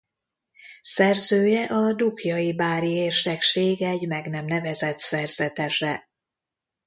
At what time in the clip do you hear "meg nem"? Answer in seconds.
4.07-4.45